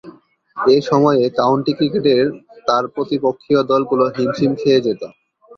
এ 0.57 0.87
সময়ে 0.89 1.23
কাউন্টি 1.39 1.71
ক্রিকেটের 1.77 2.25
তার 2.67 2.83
প্রতিপক্ষীয় 2.93 3.61
দলগুলো 3.71 4.05
হিমশিম 4.15 4.51
খেয়ে 4.59 4.83
যেতো। 4.85 5.07